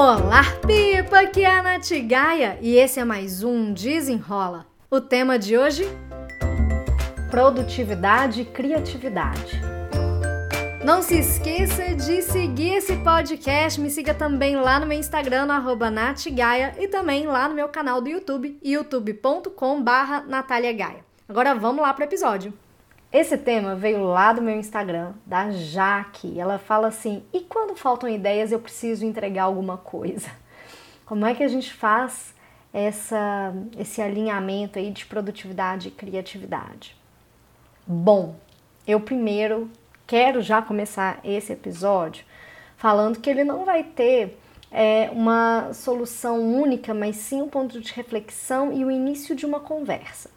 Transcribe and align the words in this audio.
Olá, 0.00 0.44
Pipa! 0.64 1.22
Aqui 1.22 1.42
é 1.42 1.50
a 1.50 1.60
Nath 1.60 1.90
Gaia 2.06 2.56
e 2.62 2.76
esse 2.76 3.00
é 3.00 3.04
mais 3.04 3.42
um 3.42 3.72
Desenrola. 3.72 4.64
O 4.88 5.00
tema 5.00 5.36
de 5.36 5.58
hoje? 5.58 5.88
Produtividade 7.32 8.42
e 8.42 8.44
criatividade. 8.44 9.60
Não 10.84 11.02
se 11.02 11.18
esqueça 11.18 11.96
de 11.96 12.22
seguir 12.22 12.74
esse 12.74 12.96
podcast, 12.98 13.80
me 13.80 13.90
siga 13.90 14.14
também 14.14 14.54
lá 14.54 14.78
no 14.78 14.86
meu 14.86 14.96
Instagram, 14.96 15.46
no 15.46 15.90
natgaia, 15.90 16.76
e 16.78 16.86
também 16.86 17.26
lá 17.26 17.48
no 17.48 17.56
meu 17.56 17.68
canal 17.68 18.00
do 18.00 18.08
YouTube, 18.08 18.56
youtube.com 18.62 19.82
barra 19.82 20.24
Agora 21.28 21.56
vamos 21.56 21.82
lá 21.82 21.92
para 21.92 22.04
o 22.04 22.08
episódio. 22.08 22.54
Esse 23.10 23.38
tema 23.38 23.74
veio 23.74 24.04
lá 24.04 24.34
do 24.34 24.42
meu 24.42 24.56
Instagram, 24.56 25.14
da 25.24 25.50
Jaque. 25.50 26.38
Ela 26.38 26.58
fala 26.58 26.88
assim: 26.88 27.22
e 27.32 27.40
quando 27.40 27.74
faltam 27.74 28.08
ideias 28.08 28.52
eu 28.52 28.60
preciso 28.60 29.06
entregar 29.06 29.44
alguma 29.44 29.78
coisa? 29.78 30.30
Como 31.06 31.24
é 31.24 31.34
que 31.34 31.42
a 31.42 31.48
gente 31.48 31.72
faz 31.72 32.34
essa, 32.72 33.54
esse 33.78 34.02
alinhamento 34.02 34.78
aí 34.78 34.90
de 34.90 35.06
produtividade 35.06 35.88
e 35.88 35.90
criatividade? 35.90 36.94
Bom, 37.86 38.36
eu 38.86 39.00
primeiro 39.00 39.70
quero 40.06 40.42
já 40.42 40.60
começar 40.60 41.18
esse 41.24 41.52
episódio 41.52 42.26
falando 42.76 43.20
que 43.20 43.30
ele 43.30 43.42
não 43.42 43.64
vai 43.64 43.82
ter 43.82 44.38
é, 44.70 45.08
uma 45.12 45.72
solução 45.72 46.40
única, 46.40 46.92
mas 46.92 47.16
sim 47.16 47.40
um 47.40 47.48
ponto 47.48 47.80
de 47.80 47.92
reflexão 47.94 48.70
e 48.70 48.84
o 48.84 48.90
início 48.90 49.34
de 49.34 49.46
uma 49.46 49.60
conversa. 49.60 50.30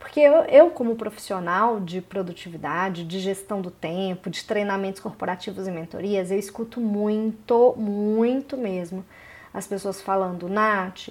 Porque 0.00 0.18
eu, 0.18 0.42
eu, 0.46 0.70
como 0.70 0.96
profissional 0.96 1.78
de 1.78 2.00
produtividade, 2.00 3.04
de 3.04 3.20
gestão 3.20 3.60
do 3.60 3.70
tempo, 3.70 4.30
de 4.30 4.42
treinamentos 4.42 5.00
corporativos 5.00 5.68
e 5.68 5.70
mentorias, 5.70 6.30
eu 6.30 6.38
escuto 6.38 6.80
muito, 6.80 7.74
muito 7.76 8.56
mesmo 8.56 9.04
as 9.52 9.66
pessoas 9.66 10.00
falando, 10.00 10.48
Nath, 10.48 11.10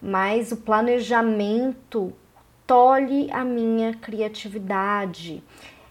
mas 0.00 0.52
o 0.52 0.56
planejamento 0.58 2.12
tolhe 2.66 3.30
a 3.32 3.44
minha 3.44 3.94
criatividade. 3.94 5.42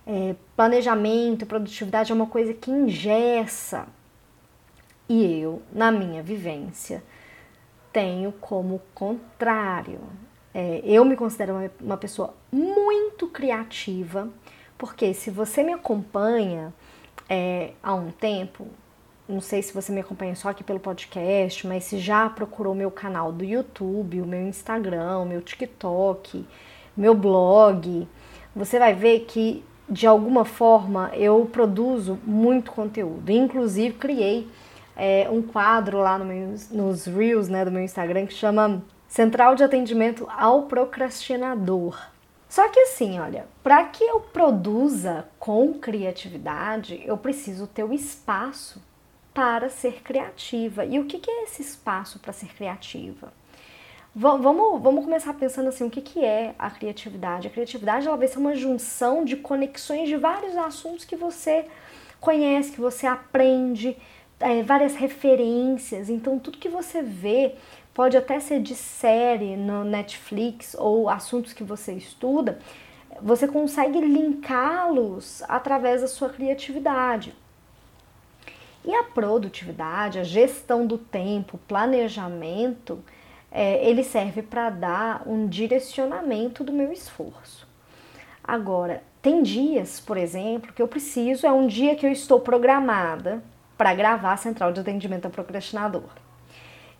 É, 0.05 0.35
planejamento, 0.55 1.45
produtividade 1.45 2.11
é 2.11 2.15
uma 2.15 2.27
coisa 2.27 2.53
que 2.53 2.71
ingessa. 2.71 3.87
E 5.09 5.41
eu, 5.41 5.61
na 5.71 5.91
minha 5.91 6.23
vivência, 6.23 7.03
tenho 7.91 8.31
como 8.31 8.81
contrário. 8.93 9.99
É, 10.59 10.81
eu 10.83 11.05
me 11.05 11.15
considero 11.15 11.53
uma, 11.53 11.71
uma 11.79 11.97
pessoa 11.97 12.33
muito 12.51 13.27
criativa, 13.27 14.27
porque 14.75 15.13
se 15.13 15.29
você 15.29 15.61
me 15.61 15.71
acompanha 15.71 16.73
é, 17.29 17.73
há 17.83 17.93
um 17.93 18.09
tempo, 18.09 18.65
não 19.29 19.39
sei 19.39 19.61
se 19.61 19.71
você 19.71 19.91
me 19.91 20.01
acompanha 20.01 20.35
só 20.35 20.49
aqui 20.49 20.63
pelo 20.63 20.79
podcast, 20.79 21.67
mas 21.67 21.83
se 21.83 21.99
já 21.99 22.27
procurou 22.27 22.73
meu 22.73 22.89
canal 22.89 23.31
do 23.31 23.45
YouTube, 23.45 24.19
o 24.19 24.25
meu 24.25 24.47
Instagram, 24.47 25.25
meu 25.25 25.43
TikTok, 25.43 26.43
meu 26.97 27.13
blog, 27.13 28.07
você 28.55 28.79
vai 28.79 28.95
ver 28.95 29.25
que 29.25 29.63
de 29.87 30.07
alguma 30.07 30.43
forma 30.43 31.11
eu 31.13 31.47
produzo 31.53 32.17
muito 32.25 32.71
conteúdo. 32.71 33.29
Inclusive 33.29 33.93
criei 33.93 34.47
é, 34.95 35.29
um 35.29 35.43
quadro 35.43 35.99
lá 35.99 36.17
no 36.17 36.25
meu, 36.25 36.55
nos 36.71 37.05
Reels 37.05 37.47
né, 37.47 37.63
do 37.63 37.71
meu 37.71 37.83
Instagram 37.83 38.25
que 38.25 38.33
chama 38.33 38.81
Central 39.07 39.55
de 39.55 39.63
Atendimento 39.63 40.27
ao 40.29 40.63
Procrastinador. 40.63 41.97
Só 42.49 42.67
que 42.69 42.79
assim, 42.79 43.19
olha, 43.19 43.45
para 43.61 43.83
que 43.85 44.03
eu 44.03 44.19
produza 44.19 45.25
com 45.37 45.73
criatividade, 45.73 47.01
eu 47.05 47.17
preciso 47.17 47.67
ter 47.67 47.83
o 47.83 47.93
espaço 47.93 48.81
para 49.33 49.69
ser 49.69 50.01
criativa. 50.01 50.85
E 50.85 50.99
o 50.99 51.05
que, 51.05 51.19
que 51.19 51.29
é 51.29 51.43
esse 51.43 51.61
espaço 51.61 52.19
para 52.19 52.33
ser 52.33 52.47
criativa? 52.55 53.31
Vamos, 54.15 54.81
vamos 54.81 55.05
começar 55.05 55.31
pensando 55.33 55.69
assim, 55.69 55.85
o 55.85 55.91
que, 55.91 56.01
que 56.01 56.25
é 56.25 56.55
a 56.57 56.71
criatividade? 56.71 57.47
A 57.47 57.51
criatividade 57.51 58.07
ela 58.07 58.17
vai 58.17 58.27
ser 58.27 58.39
uma 58.39 58.55
junção 58.55 59.23
de 59.23 59.35
conexões 59.35 60.09
de 60.09 60.15
vários 60.15 60.57
assuntos 60.57 61.05
que 61.05 61.15
você 61.15 61.65
conhece, 62.19 62.71
que 62.71 62.81
você 62.81 63.05
aprende, 63.05 63.95
é, 64.39 64.63
várias 64.63 64.95
referências. 64.95 66.09
Então, 66.09 66.39
tudo 66.39 66.57
que 66.57 66.69
você 66.69 67.03
vê 67.03 67.53
pode 67.97 68.15
até 68.15 68.39
ser 68.39 68.61
de 68.61 68.75
série 68.75 69.57
no 69.57 69.83
Netflix 69.83 70.75
ou 70.77 71.09
assuntos 71.09 71.51
que 71.51 71.63
você 71.63 71.93
estuda, 71.93 72.59
você 73.19 73.47
consegue 73.47 73.99
linká-los 73.99 75.41
através 75.47 76.01
da 76.01 76.07
sua 76.07 76.29
criatividade. 76.29 77.33
E 78.85 78.93
a 78.93 79.03
produtividade, 79.03 80.19
a 80.19 80.23
gestão 80.23 80.85
do 80.85 80.99
tempo, 80.99 81.57
planejamento, 81.67 83.03
é, 83.51 83.83
ele 83.83 84.03
serve 84.03 84.43
para 84.43 84.69
dar 84.69 85.23
um 85.25 85.47
direcionamento 85.47 86.63
do 86.63 86.71
meu 86.71 86.93
esforço. 86.93 87.67
Agora, 88.43 89.01
tem 89.23 89.41
dias, 89.41 89.99
por 89.99 90.17
exemplo, 90.17 90.71
que 90.71 90.83
eu 90.83 90.87
preciso, 90.87 91.47
é 91.47 91.51
um 91.51 91.65
dia 91.65 91.95
que 91.95 92.05
eu 92.05 92.11
estou 92.11 92.39
programada 92.39 93.43
para 93.75 93.95
gravar 93.95 94.33
a 94.33 94.37
central 94.37 94.71
de 94.71 94.81
atendimento 94.81 95.25
ao 95.25 95.31
procrastinador. 95.31 96.26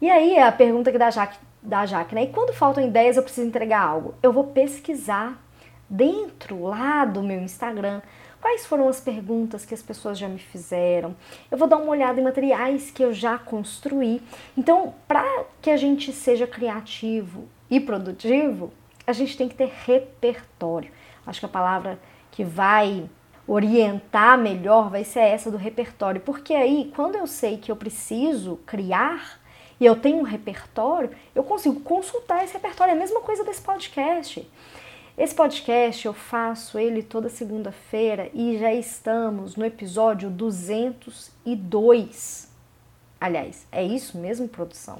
E 0.01 0.09
aí 0.09 0.35
é 0.35 0.43
a 0.43 0.51
pergunta 0.51 0.91
que 0.91 0.97
da 0.97 1.09
Jaque, 1.09 1.39
da 1.61 1.85
Jaque, 1.85 2.13
né? 2.13 2.23
E 2.23 2.27
quando 2.27 2.53
faltam 2.53 2.85
ideias 2.85 3.17
eu 3.17 3.23
preciso 3.23 3.47
entregar 3.47 3.81
algo? 3.81 4.15
Eu 4.21 4.31
vou 4.31 4.45
pesquisar 4.45 5.41
dentro 5.89 6.63
lá 6.63 7.05
do 7.05 7.23
meu 7.23 7.39
Instagram 7.41 8.01
quais 8.39 8.65
foram 8.65 8.87
as 8.87 8.99
perguntas 8.99 9.65
que 9.65 9.73
as 9.73 9.81
pessoas 9.81 10.17
já 10.17 10.27
me 10.27 10.39
fizeram. 10.39 11.15
Eu 11.49 11.57
vou 11.57 11.67
dar 11.67 11.77
uma 11.77 11.89
olhada 11.89 12.19
em 12.19 12.23
materiais 12.23 12.91
que 12.91 13.03
eu 13.03 13.13
já 13.13 13.37
construí. 13.37 14.21
Então, 14.55 14.93
para 15.07 15.45
que 15.61 15.69
a 15.69 15.77
gente 15.77 16.13
seja 16.13 16.47
criativo 16.47 17.47
e 17.69 17.79
produtivo, 17.79 18.71
a 19.05 19.13
gente 19.13 19.37
tem 19.37 19.49
que 19.49 19.55
ter 19.55 19.71
repertório. 19.85 20.91
Acho 21.25 21.39
que 21.39 21.45
a 21.45 21.49
palavra 21.49 21.99
que 22.31 22.43
vai 22.43 23.09
orientar 23.47 24.37
melhor 24.37 24.89
vai 24.89 25.03
ser 25.03 25.21
essa 25.21 25.49
do 25.49 25.57
repertório, 25.57 26.19
porque 26.21 26.53
aí, 26.53 26.91
quando 26.95 27.15
eu 27.15 27.25
sei 27.25 27.57
que 27.57 27.71
eu 27.71 27.75
preciso 27.75 28.57
criar, 28.65 29.39
e 29.79 29.85
eu 29.85 29.95
tenho 29.95 30.17
um 30.17 30.23
repertório, 30.23 31.11
eu 31.35 31.43
consigo 31.43 31.79
consultar 31.81 32.43
esse 32.43 32.53
repertório. 32.53 32.89
É 32.91 32.95
a 32.95 32.99
mesma 32.99 33.21
coisa 33.21 33.43
desse 33.43 33.61
podcast. 33.61 34.49
Esse 35.17 35.33
podcast 35.33 36.05
eu 36.05 36.13
faço 36.13 36.77
ele 36.77 37.01
toda 37.01 37.29
segunda-feira 37.29 38.29
e 38.33 38.57
já 38.57 38.73
estamos 38.73 39.55
no 39.55 39.65
episódio 39.65 40.29
202. 40.29 42.51
Aliás, 43.19 43.65
é 43.71 43.83
isso 43.83 44.15
mesmo, 44.17 44.47
produção? 44.47 44.99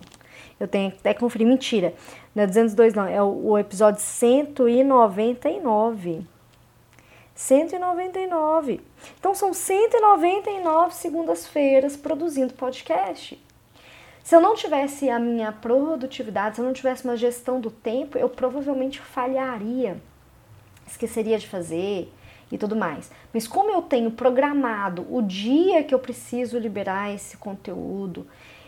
Eu 0.60 0.68
tenho 0.68 0.92
que 0.92 0.98
até 0.98 1.14
conferir. 1.14 1.48
Mentira, 1.48 1.94
não 2.34 2.42
é 2.44 2.48
202 2.48 2.96
não, 2.96 3.06
é 3.06 3.22
o, 3.22 3.50
o 3.50 3.56
episódio 3.58 4.02
199. 4.02 6.26
199. 7.36 8.82
Então 9.20 9.36
são 9.36 9.54
199 9.54 10.96
segundas-feiras 10.96 11.96
produzindo 11.96 12.56
podcast. 12.56 13.40
Se 14.28 14.36
eu 14.36 14.42
não 14.42 14.56
tivesse 14.56 15.10
a 15.10 15.18
minha 15.18 15.54
produtividade, 15.54 16.56
se 16.56 16.62
eu 16.62 16.66
não 16.66 16.74
tivesse 16.74 17.06
uma 17.06 17.16
gestão 17.16 17.62
do 17.62 17.72
tempo, 17.72 18.18
eu 18.18 18.28
provavelmente 18.28 19.00
falharia, 19.00 20.02
esqueceria 20.86 21.40
de 21.40 21.48
fazer 21.48 22.14
e 22.52 22.58
tudo 22.58 22.76
mais. 22.76 23.10
Mas 23.34 23.48
como 23.48 23.72
eu 23.72 23.82
tenho 23.82 24.12
programado 24.12 25.08
o 25.10 25.22
dia 25.22 25.82
que 25.82 25.96
eu 25.96 26.00
preciso 26.00 26.60
liberar 26.60 27.10
esse 27.16 27.38
conteúdo 27.38 28.28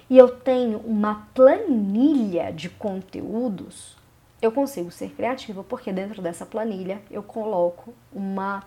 e 0.10 0.18
eu 0.18 0.30
tenho 0.30 0.78
uma 0.78 1.28
planilha 1.36 2.54
de 2.54 2.70
conteúdos, 2.70 3.98
eu 4.42 4.54
consigo 4.54 4.90
ser 4.90 5.10
criativa 5.10 5.62
porque 5.62 5.92
dentro 5.92 6.22
dessa 6.22 6.46
planilha 6.46 7.02
eu 7.12 7.22
coloco 7.22 7.94
uma 8.14 8.64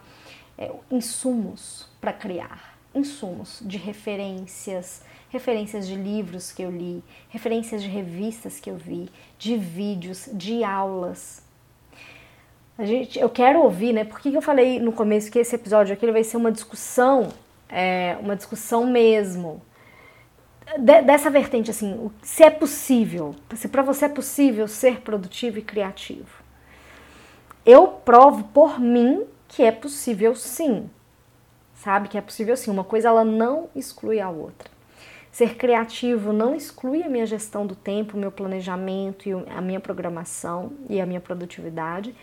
é, 0.59 0.71
insumos 0.91 1.89
para 2.03 2.13
criar, 2.13 2.72
insumos 2.95 3.63
de 3.63 3.79
referências, 3.79 5.03
referências 5.31 5.87
de 5.87 5.95
livros 5.95 6.53
que 6.53 6.63
eu 6.63 6.71
li, 6.71 7.03
referências 7.29 7.83
de 7.83 7.89
revistas 7.89 8.61
que 8.61 8.71
eu 8.71 8.77
vi, 8.77 9.09
de 9.39 9.57
vídeos, 9.57 10.29
de 10.33 10.63
aulas. 10.63 11.43
A 12.77 12.85
gente, 12.85 13.19
eu 13.19 13.29
quero 13.29 13.61
ouvir, 13.63 13.93
né? 13.93 14.05
Por 14.05 14.21
que 14.21 14.33
eu 14.33 14.43
falei 14.43 14.81
no 14.81 14.93
começo 14.93 15.31
que 15.31 15.39
esse 15.39 15.55
episódio 15.55 15.93
aqui 15.93 16.11
vai 16.11 16.25
ser 16.25 16.37
uma 16.37 16.51
discussão, 16.51 17.29
é, 17.69 18.17
uma 18.21 18.35
discussão 18.35 18.87
mesmo, 18.87 19.63
de, 20.79 21.03
dessa 21.03 21.31
vertente, 21.31 21.71
assim, 21.71 22.11
se 22.23 22.43
é 22.43 22.51
possível, 22.51 23.35
se 23.55 23.69
para 23.69 23.83
você 23.83 24.07
é 24.07 24.09
possível 24.09 24.67
ser 24.67 25.01
produtivo 25.01 25.59
e 25.59 25.63
criativo. 25.63 26.43
Eu 27.65 27.89
provo 27.89 28.45
por 28.45 28.81
mim 28.81 29.25
que 29.49 29.63
é 29.63 29.71
possível 29.71 30.35
sim, 30.35 30.89
sabe? 31.83 32.09
Que 32.09 32.17
é 32.17 32.21
possível 32.21 32.57
sim. 32.57 32.71
Uma 32.71 32.85
coisa 32.85 33.09
ela 33.09 33.25
não 33.25 33.69
exclui 33.75 34.21
a 34.21 34.31
outra. 34.31 34.71
Ser 35.31 35.57
criativo 35.57 36.33
não 36.33 36.55
exclui 36.55 37.03
a 37.03 37.09
minha 37.09 37.27
gestão 37.27 37.67
do 37.67 37.75
tempo, 37.75 38.17
o 38.17 38.21
meu 38.21 38.31
planejamento 38.31 39.29
e 39.29 39.33
a 39.51 39.61
minha 39.61 39.81
programação 39.81 40.73
e 40.89 41.01
a 41.01 41.07
minha 41.07 41.21
produtividade. 41.21 42.15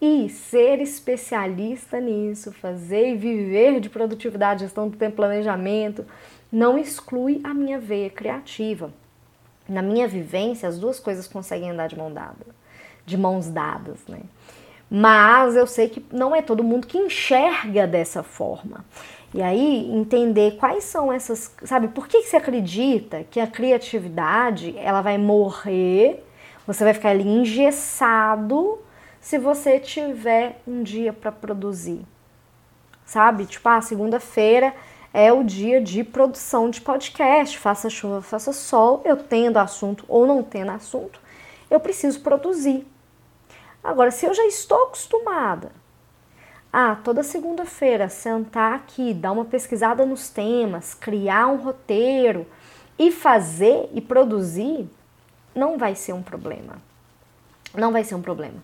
E 0.00 0.28
ser 0.28 0.80
especialista 0.80 1.98
nisso, 2.00 2.52
fazer 2.52 3.12
e 3.12 3.16
viver 3.16 3.80
de 3.80 3.88
produtividade, 3.88 4.60
gestão 4.60 4.88
do 4.88 4.96
tempo, 4.96 5.16
planejamento, 5.16 6.04
não 6.52 6.76
exclui 6.76 7.40
a 7.44 7.54
minha 7.54 7.78
veia 7.78 8.10
criativa. 8.10 8.92
Na 9.68 9.80
minha 9.80 10.06
vivência, 10.06 10.68
as 10.68 10.78
duas 10.78 11.00
coisas 11.00 11.26
conseguem 11.26 11.70
andar 11.70 11.88
de 11.88 11.96
mão 11.96 12.12
dada, 12.12 12.46
de 13.06 13.16
mãos 13.16 13.48
dadas, 13.48 14.06
né? 14.06 14.20
Mas 14.90 15.56
eu 15.56 15.66
sei 15.66 15.88
que 15.88 16.04
não 16.12 16.34
é 16.34 16.40
todo 16.40 16.62
mundo 16.62 16.86
que 16.86 16.96
enxerga 16.96 17.86
dessa 17.86 18.22
forma. 18.22 18.84
E 19.34 19.42
aí 19.42 19.90
entender 19.92 20.56
quais 20.56 20.84
são 20.84 21.12
essas, 21.12 21.54
sabe, 21.64 21.88
por 21.88 22.06
que, 22.06 22.22
você 22.22 22.36
acredita 22.36 23.24
que 23.24 23.40
a 23.40 23.46
criatividade 23.46 24.74
ela 24.78 25.02
vai 25.02 25.18
morrer, 25.18 26.24
você 26.66 26.84
vai 26.84 26.94
ficar 26.94 27.10
ali 27.10 27.28
engessado 27.28 28.78
se 29.20 29.38
você 29.38 29.80
tiver 29.80 30.60
um 30.66 30.82
dia 30.82 31.12
para 31.12 31.32
produzir. 31.32 32.00
Sabe? 33.04 33.44
Tipo, 33.46 33.68
ah, 33.68 33.80
segunda-feira 33.80 34.72
é 35.12 35.32
o 35.32 35.42
dia 35.42 35.80
de 35.80 36.04
produção 36.04 36.70
de 36.70 36.80
podcast, 36.80 37.58
faça 37.58 37.90
chuva, 37.90 38.22
faça 38.22 38.52
sol, 38.52 39.02
eu 39.04 39.16
tendo 39.16 39.58
assunto 39.58 40.04
ou 40.08 40.26
não 40.26 40.42
tendo 40.42 40.70
assunto, 40.70 41.20
eu 41.70 41.80
preciso 41.80 42.20
produzir. 42.20 42.86
Agora, 43.86 44.10
se 44.10 44.26
eu 44.26 44.34
já 44.34 44.44
estou 44.46 44.86
acostumada 44.86 45.70
a 46.72 46.96
toda 46.96 47.22
segunda-feira 47.22 48.08
sentar 48.08 48.74
aqui, 48.74 49.14
dar 49.14 49.30
uma 49.30 49.44
pesquisada 49.44 50.04
nos 50.04 50.28
temas, 50.28 50.92
criar 50.92 51.46
um 51.46 51.58
roteiro 51.58 52.48
e 52.98 53.12
fazer 53.12 53.88
e 53.94 54.00
produzir, 54.00 54.90
não 55.54 55.78
vai 55.78 55.94
ser 55.94 56.14
um 56.14 56.20
problema. 56.20 56.82
Não 57.76 57.92
vai 57.92 58.02
ser 58.02 58.16
um 58.16 58.20
problema. 58.20 58.56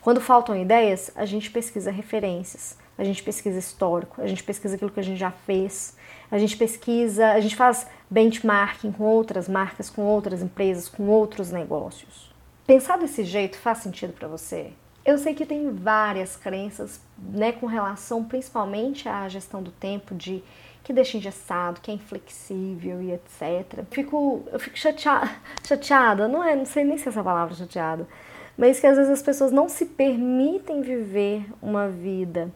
Quando 0.00 0.20
faltam 0.20 0.54
ideias, 0.54 1.10
a 1.16 1.26
gente 1.26 1.50
pesquisa 1.50 1.90
referências, 1.90 2.78
a 2.96 3.02
gente 3.02 3.20
pesquisa 3.20 3.58
histórico, 3.58 4.22
a 4.22 4.28
gente 4.28 4.44
pesquisa 4.44 4.76
aquilo 4.76 4.92
que 4.92 5.00
a 5.00 5.04
gente 5.04 5.18
já 5.18 5.32
fez, 5.32 5.96
a 6.30 6.38
gente 6.38 6.56
pesquisa, 6.56 7.32
a 7.32 7.40
gente 7.40 7.56
faz 7.56 7.88
benchmarking 8.08 8.92
com 8.92 9.02
outras 9.02 9.48
marcas, 9.48 9.90
com 9.90 10.02
outras 10.02 10.40
empresas, 10.40 10.88
com 10.88 11.08
outros 11.08 11.50
negócios. 11.50 12.27
Pensar 12.68 12.98
desse 12.98 13.24
jeito 13.24 13.56
faz 13.56 13.78
sentido 13.78 14.12
para 14.12 14.28
você? 14.28 14.72
Eu 15.02 15.16
sei 15.16 15.34
que 15.34 15.46
tem 15.46 15.72
várias 15.72 16.36
crenças, 16.36 17.00
né, 17.16 17.50
com 17.50 17.64
relação 17.64 18.22
principalmente 18.22 19.08
à 19.08 19.26
gestão 19.26 19.62
do 19.62 19.70
tempo, 19.70 20.14
de 20.14 20.44
que 20.84 20.92
deixa 20.92 21.16
engessado, 21.16 21.80
que 21.80 21.90
é 21.90 21.94
inflexível 21.94 23.00
e 23.00 23.10
etc. 23.12 23.86
Fico, 23.90 24.42
eu 24.52 24.60
fico 24.60 24.78
chateada, 24.78 25.30
chateada, 25.66 26.28
não 26.28 26.44
é, 26.44 26.54
não 26.54 26.66
sei 26.66 26.84
nem 26.84 26.98
se 26.98 27.06
é 27.06 27.08
essa 27.08 27.24
palavra 27.24 27.54
chateada, 27.54 28.06
mas 28.54 28.78
que 28.78 28.86
às 28.86 28.98
vezes 28.98 29.12
as 29.12 29.22
pessoas 29.22 29.50
não 29.50 29.66
se 29.66 29.86
permitem 29.86 30.82
viver 30.82 31.46
uma 31.62 31.88
vida 31.88 32.52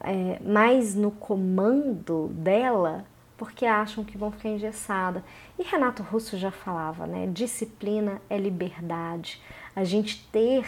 é, 0.00 0.40
mais 0.42 0.94
no 0.94 1.10
comando 1.10 2.28
dela 2.28 3.04
porque 3.42 3.66
acham 3.66 4.04
que 4.04 4.16
vão 4.16 4.30
ficar 4.30 4.50
engessada. 4.50 5.24
E 5.58 5.64
Renato 5.64 6.00
Russo 6.00 6.38
já 6.38 6.52
falava, 6.52 7.08
né? 7.08 7.26
Disciplina 7.26 8.22
é 8.30 8.38
liberdade. 8.38 9.42
A 9.74 9.82
gente 9.82 10.24
ter 10.30 10.64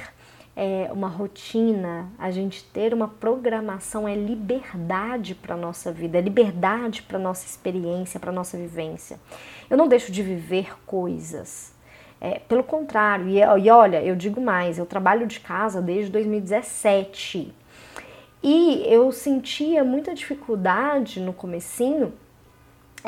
é, 0.56 0.88
uma 0.90 1.06
rotina, 1.06 2.10
a 2.18 2.32
gente 2.32 2.64
ter 2.64 2.92
uma 2.92 3.06
programação 3.06 4.08
é 4.08 4.16
liberdade 4.16 5.36
para 5.36 5.56
nossa 5.56 5.92
vida, 5.92 6.18
é 6.18 6.20
liberdade 6.20 7.04
para 7.04 7.16
nossa 7.16 7.46
experiência, 7.46 8.18
para 8.18 8.32
nossa 8.32 8.56
vivência. 8.56 9.20
Eu 9.70 9.76
não 9.76 9.86
deixo 9.86 10.10
de 10.10 10.20
viver 10.20 10.76
coisas. 10.84 11.72
É, 12.20 12.40
pelo 12.40 12.64
contrário, 12.64 13.28
e, 13.28 13.38
e 13.38 13.70
olha, 13.70 14.02
eu 14.02 14.16
digo 14.16 14.40
mais, 14.40 14.78
eu 14.78 14.86
trabalho 14.86 15.28
de 15.28 15.38
casa 15.38 15.80
desde 15.80 16.10
2017. 16.10 17.54
E 18.42 18.82
eu 18.88 19.12
sentia 19.12 19.84
muita 19.84 20.12
dificuldade 20.12 21.20
no 21.20 21.32
comecinho 21.32 22.12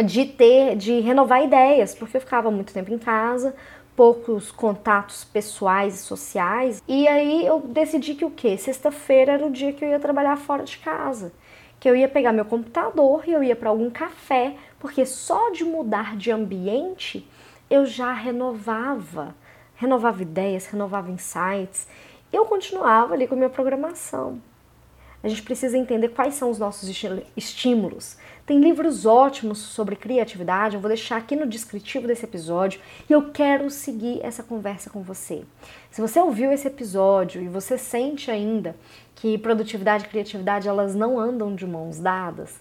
de 0.04 0.26
ter, 0.26 0.76
de 0.76 1.00
renovar 1.00 1.42
ideias, 1.42 1.94
porque 1.94 2.16
eu 2.16 2.20
ficava 2.20 2.50
muito 2.50 2.72
tempo 2.72 2.92
em 2.92 2.98
casa, 2.98 3.54
poucos 3.96 4.52
contatos 4.52 5.24
pessoais 5.24 5.94
e 5.94 5.98
sociais. 5.98 6.82
E 6.86 7.08
aí 7.08 7.46
eu 7.46 7.60
decidi 7.60 8.14
que 8.14 8.24
o 8.24 8.30
quê? 8.30 8.56
Sexta-feira 8.58 9.32
era 9.32 9.46
o 9.46 9.50
dia 9.50 9.72
que 9.72 9.84
eu 9.84 9.88
ia 9.88 9.98
trabalhar 9.98 10.36
fora 10.36 10.64
de 10.64 10.76
casa, 10.78 11.32
que 11.80 11.88
eu 11.88 11.96
ia 11.96 12.08
pegar 12.08 12.32
meu 12.32 12.44
computador 12.44 13.24
e 13.26 13.32
eu 13.32 13.42
ia 13.42 13.56
para 13.56 13.70
algum 13.70 13.90
café, 13.90 14.54
porque 14.78 15.06
só 15.06 15.50
de 15.50 15.64
mudar 15.64 16.16
de 16.16 16.30
ambiente 16.30 17.26
eu 17.70 17.86
já 17.86 18.12
renovava, 18.12 19.34
renovava 19.74 20.22
ideias, 20.22 20.66
renovava 20.66 21.10
insights. 21.10 21.88
Eu 22.32 22.44
continuava 22.44 23.14
ali 23.14 23.26
com 23.26 23.34
minha 23.34 23.48
programação. 23.48 24.40
A 25.22 25.28
gente 25.28 25.42
precisa 25.42 25.76
entender 25.76 26.10
quais 26.10 26.34
são 26.34 26.50
os 26.50 26.58
nossos 26.58 26.88
estímulos. 27.36 28.16
Tem 28.46 28.60
livros 28.60 29.04
ótimos 29.04 29.58
sobre 29.58 29.96
criatividade, 29.96 30.76
eu 30.76 30.80
vou 30.80 30.88
deixar 30.88 31.16
aqui 31.16 31.34
no 31.34 31.46
descritivo 31.46 32.06
desse 32.06 32.24
episódio 32.24 32.80
e 33.10 33.12
eu 33.12 33.30
quero 33.32 33.68
seguir 33.68 34.20
essa 34.22 34.42
conversa 34.42 34.88
com 34.88 35.02
você. 35.02 35.42
Se 35.90 36.00
você 36.00 36.20
ouviu 36.20 36.52
esse 36.52 36.68
episódio 36.68 37.42
e 37.42 37.48
você 37.48 37.76
sente 37.76 38.30
ainda 38.30 38.76
que 39.16 39.36
produtividade 39.38 40.04
e 40.04 40.08
criatividade 40.08 40.68
elas 40.68 40.94
não 40.94 41.18
andam 41.18 41.56
de 41.56 41.66
mãos 41.66 41.98
dadas, 41.98 42.60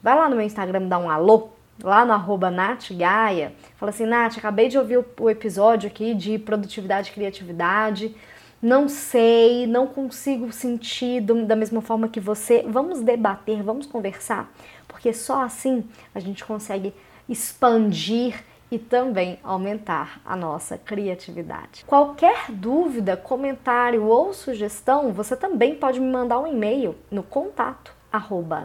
vai 0.00 0.14
lá 0.14 0.28
no 0.28 0.36
meu 0.36 0.44
Instagram 0.44 0.86
dar 0.86 0.98
um 0.98 1.10
alô, 1.10 1.48
lá 1.82 2.04
no 2.04 2.12
arroba 2.12 2.52
Gaia, 2.96 3.52
fala 3.76 3.90
assim, 3.90 4.06
Nath, 4.06 4.38
acabei 4.38 4.68
de 4.68 4.78
ouvir 4.78 5.04
o 5.18 5.28
episódio 5.28 5.88
aqui 5.88 6.14
de 6.14 6.38
produtividade 6.38 7.10
e 7.10 7.12
criatividade, 7.12 8.14
não 8.62 8.88
sei, 8.88 9.66
não 9.66 9.86
consigo 9.86 10.52
sentir 10.52 11.20
da 11.20 11.56
mesma 11.56 11.80
forma 11.80 12.08
que 12.08 12.20
você. 12.20 12.64
Vamos 12.68 13.00
debater, 13.00 13.62
vamos 13.62 13.86
conversar, 13.86 14.52
porque 14.88 15.12
só 15.12 15.42
assim 15.42 15.84
a 16.14 16.20
gente 16.20 16.44
consegue 16.44 16.94
expandir 17.28 18.44
e 18.70 18.78
também 18.78 19.38
aumentar 19.44 20.20
a 20.24 20.34
nossa 20.34 20.76
criatividade. 20.76 21.84
Qualquer 21.86 22.50
dúvida, 22.50 23.16
comentário 23.16 24.04
ou 24.04 24.32
sugestão, 24.32 25.12
você 25.12 25.36
também 25.36 25.74
pode 25.74 26.00
me 26.00 26.10
mandar 26.10 26.40
um 26.40 26.46
e-mail 26.46 26.96
no 27.10 27.22
contato 27.22 27.94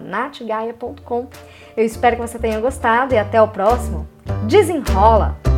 natgaia.com. 0.02 1.28
Eu 1.76 1.86
espero 1.86 2.16
que 2.16 2.22
você 2.22 2.40
tenha 2.40 2.60
gostado 2.60 3.14
e 3.14 3.18
até 3.18 3.42
o 3.42 3.48
próximo. 3.48 4.08
Desenrola! 4.48 5.51